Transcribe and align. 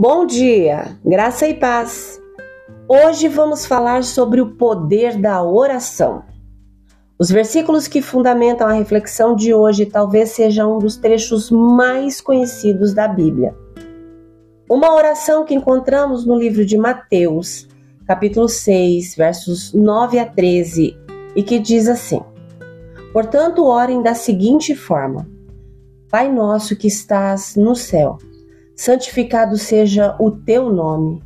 Bom 0.00 0.24
dia, 0.24 0.96
graça 1.04 1.46
e 1.46 1.52
paz. 1.52 2.18
Hoje 2.88 3.28
vamos 3.28 3.66
falar 3.66 4.02
sobre 4.02 4.40
o 4.40 4.56
poder 4.56 5.18
da 5.18 5.42
oração. 5.42 6.22
Os 7.18 7.30
versículos 7.30 7.86
que 7.86 8.00
fundamentam 8.00 8.66
a 8.66 8.72
reflexão 8.72 9.36
de 9.36 9.52
hoje 9.52 9.84
talvez 9.84 10.30
seja 10.30 10.66
um 10.66 10.78
dos 10.78 10.96
trechos 10.96 11.50
mais 11.50 12.18
conhecidos 12.18 12.94
da 12.94 13.06
Bíblia. 13.06 13.54
Uma 14.70 14.94
oração 14.94 15.44
que 15.44 15.52
encontramos 15.52 16.24
no 16.24 16.34
livro 16.34 16.64
de 16.64 16.78
Mateus, 16.78 17.68
capítulo 18.06 18.48
6, 18.48 19.14
versos 19.16 19.74
9 19.74 20.18
a 20.18 20.24
13, 20.24 20.96
e 21.36 21.42
que 21.42 21.58
diz 21.58 21.86
assim: 21.88 22.22
Portanto, 23.12 23.66
orem 23.66 24.02
da 24.02 24.14
seguinte 24.14 24.74
forma: 24.74 25.28
Pai 26.10 26.32
nosso 26.32 26.74
que 26.74 26.88
estás 26.88 27.54
no 27.54 27.76
céu, 27.76 28.16
santificado 28.80 29.58
seja 29.58 30.16
o 30.18 30.30
teu 30.30 30.72
nome. 30.72 31.22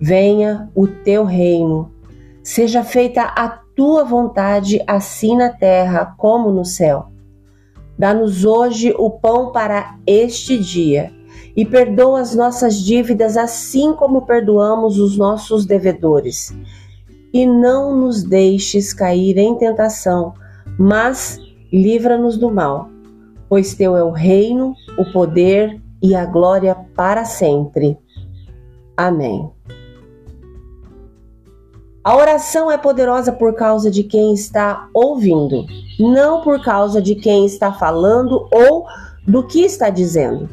Venha 0.00 0.70
o 0.74 0.86
teu 0.86 1.24
reino. 1.24 1.92
Seja 2.42 2.82
feita 2.82 3.20
a 3.20 3.50
tua 3.76 4.02
vontade, 4.02 4.82
assim 4.86 5.36
na 5.36 5.50
terra 5.50 6.14
como 6.16 6.50
no 6.50 6.64
céu. 6.64 7.08
Dá-nos 7.98 8.46
hoje 8.46 8.94
o 8.96 9.10
pão 9.10 9.52
para 9.52 9.98
este 10.06 10.58
dia 10.58 11.12
e 11.54 11.66
perdoa 11.66 12.20
as 12.20 12.34
nossas 12.34 12.78
dívidas, 12.78 13.36
assim 13.36 13.92
como 13.92 14.22
perdoamos 14.22 14.98
os 14.98 15.18
nossos 15.18 15.66
devedores. 15.66 16.56
E 17.30 17.44
não 17.44 17.94
nos 17.94 18.22
deixes 18.22 18.94
cair 18.94 19.36
em 19.36 19.54
tentação, 19.58 20.32
mas 20.78 21.38
livra-nos 21.70 22.38
do 22.38 22.50
mal 22.50 22.88
pois 23.48 23.74
teu 23.74 23.96
é 23.96 24.02
o 24.02 24.10
reino, 24.10 24.74
o 24.98 25.04
poder 25.12 25.80
e 26.02 26.14
a 26.14 26.24
glória 26.24 26.74
para 26.94 27.24
sempre. 27.24 27.98
Amém. 28.96 29.50
A 32.02 32.16
oração 32.16 32.70
é 32.70 32.78
poderosa 32.78 33.32
por 33.32 33.54
causa 33.54 33.90
de 33.90 34.04
quem 34.04 34.32
está 34.32 34.88
ouvindo, 34.94 35.66
não 35.98 36.40
por 36.40 36.62
causa 36.62 37.02
de 37.02 37.16
quem 37.16 37.44
está 37.44 37.72
falando 37.72 38.48
ou 38.52 38.86
do 39.26 39.42
que 39.42 39.62
está 39.62 39.90
dizendo. 39.90 40.48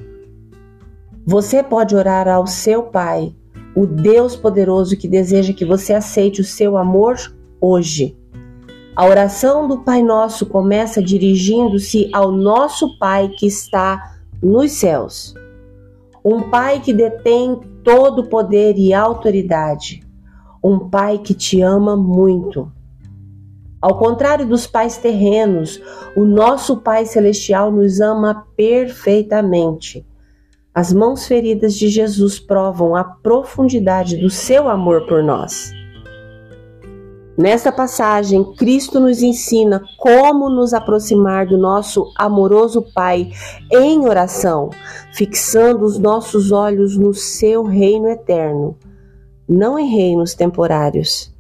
Você 1.25 1.61
pode 1.61 1.95
orar 1.95 2.27
ao 2.27 2.47
seu 2.47 2.83
Pai, 2.83 3.36
o 3.75 3.86
Deus 3.86 4.36
poderoso 4.36 4.97
que 4.97 5.08
deseja 5.08 5.53
que 5.53 5.64
você 5.64 5.94
aceite 5.94 6.41
o 6.41 6.44
seu 6.44 6.75
amor 6.75 7.17
hoje. 7.61 8.17
A 8.95 9.05
oração 9.05 9.67
do 9.67 9.80
Pai 9.80 10.03
Nosso 10.03 10.45
começa 10.47 11.02
dirigindo-se 11.02 12.09
ao 12.14 12.31
nosso 12.31 12.97
Pai 12.97 13.30
que 13.30 13.45
está 13.47 14.12
nos 14.44 14.73
céus. 14.73 15.33
Um 16.23 16.49
Pai 16.49 16.81
que 16.81 16.94
detém 16.94 17.59
todo 17.83 18.19
o 18.19 18.30
poder 18.30 18.75
e 18.77 18.94
autoridade. 18.94 20.03
Um 20.63 20.89
Pai 20.89 21.17
que 21.17 21.33
te 21.33 21.61
ama 21.61 21.95
muito. 21.95 22.71
Ao 23.81 23.97
contrário 23.97 24.45
dos 24.45 24.66
pais 24.66 24.97
terrenos, 24.97 25.81
o 26.16 26.23
nosso 26.23 26.77
Pai 26.77 27.05
Celestial 27.05 27.71
nos 27.71 27.99
ama 27.99 28.47
perfeitamente. 28.55 30.05
As 30.73 30.94
mãos 30.94 31.27
feridas 31.27 31.75
de 31.75 31.89
Jesus 31.89 32.39
provam 32.39 32.95
a 32.95 33.03
profundidade 33.03 34.17
do 34.17 34.30
seu 34.30 34.69
amor 34.69 35.05
por 35.05 35.21
nós. 35.21 35.71
Nesta 37.36 37.72
passagem, 37.72 38.44
Cristo 38.53 39.00
nos 39.00 39.23
ensina 39.23 39.81
como 39.98 40.52
nos 40.52 40.72
aproximar 40.72 41.48
do 41.48 41.58
nosso 41.58 42.12
amoroso 42.16 42.86
Pai 42.94 43.31
em 43.72 44.08
oração, 44.08 44.70
fixando 45.14 45.84
os 45.84 45.98
nossos 45.98 46.52
olhos 46.52 46.95
no 46.95 47.11
seu 47.11 47.64
reino 47.64 48.08
eterno, 48.08 48.77
não 49.49 49.80
em 49.80 49.89
reinos 49.89 50.36
temporários. 50.36 51.33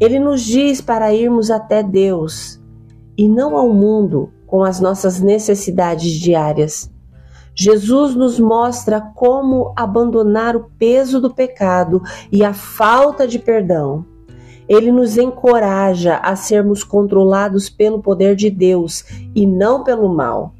Ele 0.00 0.18
nos 0.18 0.40
diz 0.40 0.80
para 0.80 1.14
irmos 1.14 1.48
até 1.48 1.80
Deus 1.80 2.60
e 3.16 3.28
não 3.28 3.56
ao 3.56 3.72
mundo 3.72 4.32
com 4.48 4.64
as 4.64 4.80
nossas 4.80 5.20
necessidades 5.20 6.10
diárias. 6.10 6.90
Jesus 7.54 8.16
nos 8.16 8.40
mostra 8.40 9.00
como 9.00 9.72
abandonar 9.76 10.56
o 10.56 10.70
peso 10.76 11.20
do 11.20 11.32
pecado 11.32 12.02
e 12.32 12.42
a 12.42 12.52
falta 12.52 13.28
de 13.28 13.38
perdão 13.38 14.09
ele 14.70 14.92
nos 14.92 15.18
encoraja 15.18 16.18
a 16.18 16.36
sermos 16.36 16.84
controlados 16.84 17.68
pelo 17.68 18.00
poder 18.00 18.36
de 18.36 18.48
Deus 18.48 19.04
e 19.34 19.44
não 19.44 19.82
pelo 19.82 20.08
mal. 20.08 20.54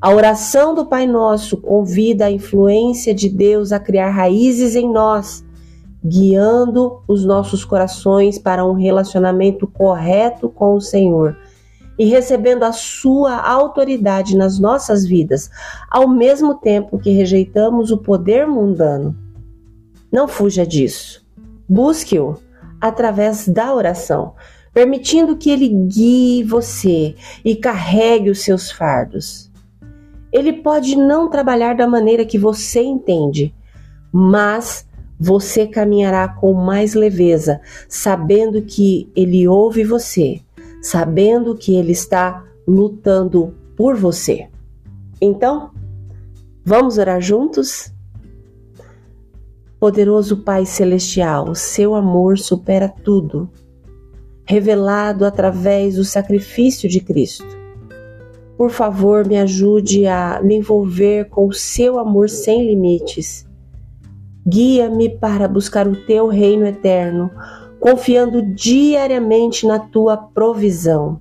A 0.00 0.14
oração 0.14 0.72
do 0.72 0.86
Pai 0.86 1.04
Nosso 1.04 1.56
convida 1.56 2.26
a 2.26 2.30
influência 2.30 3.12
de 3.12 3.28
Deus 3.28 3.72
a 3.72 3.80
criar 3.80 4.10
raízes 4.10 4.76
em 4.76 4.88
nós, 4.88 5.44
guiando 6.04 7.00
os 7.08 7.24
nossos 7.24 7.64
corações 7.64 8.38
para 8.38 8.64
um 8.64 8.74
relacionamento 8.74 9.66
correto 9.66 10.48
com 10.48 10.76
o 10.76 10.80
Senhor 10.80 11.36
e 11.98 12.04
recebendo 12.04 12.62
a 12.62 12.70
sua 12.70 13.36
autoridade 13.36 14.36
nas 14.36 14.60
nossas 14.60 15.04
vidas, 15.04 15.50
ao 15.90 16.06
mesmo 16.06 16.54
tempo 16.54 17.00
que 17.00 17.10
rejeitamos 17.10 17.90
o 17.90 17.98
poder 17.98 18.46
mundano. 18.46 19.16
Não 20.12 20.28
fuja 20.28 20.64
disso. 20.64 21.24
Busque-o 21.68 22.43
através 22.84 23.48
da 23.48 23.74
oração, 23.74 24.34
permitindo 24.74 25.38
que 25.38 25.48
ele 25.48 25.68
guie 25.68 26.42
você 26.42 27.14
e 27.42 27.56
carregue 27.56 28.28
os 28.28 28.40
seus 28.40 28.70
fardos. 28.70 29.50
Ele 30.30 30.52
pode 30.52 30.94
não 30.94 31.30
trabalhar 31.30 31.74
da 31.74 31.88
maneira 31.88 32.26
que 32.26 32.36
você 32.36 32.82
entende, 32.82 33.54
mas 34.12 34.86
você 35.18 35.66
caminhará 35.66 36.28
com 36.28 36.52
mais 36.52 36.92
leveza, 36.92 37.58
sabendo 37.88 38.60
que 38.60 39.10
ele 39.16 39.48
ouve 39.48 39.82
você, 39.82 40.42
sabendo 40.82 41.54
que 41.54 41.74
ele 41.74 41.92
está 41.92 42.44
lutando 42.68 43.54
por 43.74 43.96
você. 43.96 44.50
Então, 45.22 45.70
vamos 46.62 46.98
orar 46.98 47.22
juntos? 47.22 47.93
Poderoso 49.84 50.38
Pai 50.38 50.64
Celestial, 50.64 51.54
seu 51.54 51.94
amor 51.94 52.38
supera 52.38 52.88
tudo, 52.88 53.50
revelado 54.46 55.26
através 55.26 55.96
do 55.96 56.04
sacrifício 56.06 56.88
de 56.88 57.00
Cristo. 57.00 57.44
Por 58.56 58.70
favor, 58.70 59.26
me 59.26 59.36
ajude 59.36 60.06
a 60.06 60.40
me 60.42 60.54
envolver 60.54 61.28
com 61.28 61.46
o 61.46 61.52
seu 61.52 61.98
amor 61.98 62.30
sem 62.30 62.66
limites. 62.66 63.46
Guia-me 64.48 65.10
para 65.18 65.46
buscar 65.46 65.86
o 65.86 65.94
teu 66.06 66.28
reino 66.28 66.64
eterno, 66.64 67.30
confiando 67.78 68.40
diariamente 68.40 69.66
na 69.66 69.78
tua 69.78 70.16
provisão. 70.16 71.20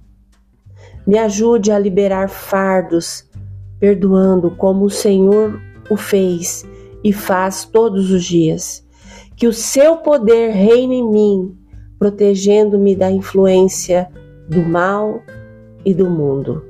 Me 1.05 1.17
ajude 1.17 1.69
a 1.69 1.77
liberar 1.77 2.29
fardos, 2.29 3.29
perdoando 3.77 4.51
como 4.51 4.85
o 4.85 4.89
Senhor 4.89 5.59
o 5.89 5.97
fez 5.97 6.65
e 7.03 7.11
faz 7.11 7.65
todos 7.65 8.11
os 8.11 8.23
dias. 8.23 8.85
Que 9.35 9.47
o 9.47 9.53
seu 9.53 9.97
poder 9.97 10.51
reine 10.51 10.97
em 10.97 11.09
mim, 11.09 11.57
protegendo-me 11.99 12.95
da 12.95 13.11
influência 13.11 14.09
do 14.47 14.61
mal 14.61 15.21
e 15.85 15.93
do 15.93 16.09
mundo. 16.09 16.63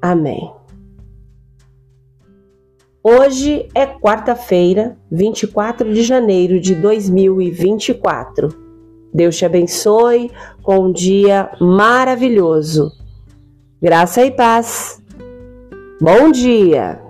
Amém. 0.00 0.52
Hoje 3.02 3.66
é 3.74 3.86
quarta-feira, 3.86 4.98
24 5.10 5.92
de 5.92 6.02
janeiro 6.02 6.60
de 6.60 6.74
2024. 6.74 8.48
Deus 9.12 9.36
te 9.36 9.44
abençoe 9.44 10.30
com 10.62 10.86
um 10.86 10.92
dia 10.92 11.50
maravilhoso. 11.60 12.92
Graça 13.80 14.22
e 14.24 14.30
paz. 14.30 15.02
Bom 16.00 16.30
dia! 16.30 17.09